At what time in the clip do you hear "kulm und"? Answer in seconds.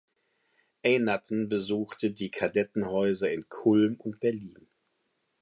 3.49-4.19